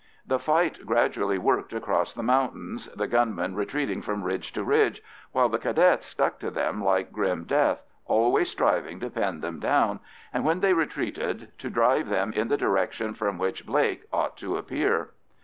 [0.25, 5.47] The fight gradually worked across the mountains, the gunmen retreating from ridge to ridge, while
[5.47, 9.99] the Cadets stuck to them like grim death, always striving to pin them down,
[10.33, 14.57] and when they retreated to drive them in the direction from which Blake ought to
[14.57, 15.09] appear.